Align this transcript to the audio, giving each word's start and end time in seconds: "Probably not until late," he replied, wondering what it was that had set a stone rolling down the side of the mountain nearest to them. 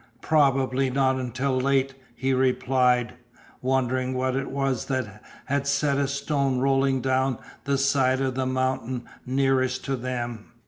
"Probably 0.21 0.89
not 0.89 1.17
until 1.17 1.59
late," 1.59 1.93
he 2.15 2.33
replied, 2.33 3.13
wondering 3.61 4.15
what 4.15 4.35
it 4.35 4.49
was 4.49 4.85
that 4.85 5.21
had 5.45 5.67
set 5.67 5.99
a 5.99 6.07
stone 6.07 6.57
rolling 6.57 7.01
down 7.01 7.37
the 7.65 7.77
side 7.77 8.19
of 8.19 8.33
the 8.33 8.47
mountain 8.47 9.05
nearest 9.27 9.85
to 9.85 9.95
them. 9.95 10.53